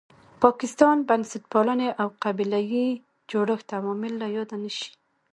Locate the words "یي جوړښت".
2.73-3.67